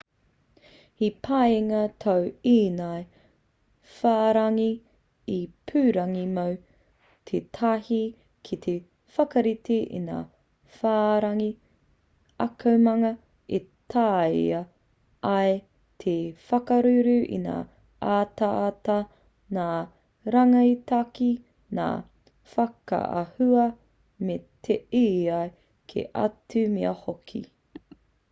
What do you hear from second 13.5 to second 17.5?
e tāea ai te whakauru i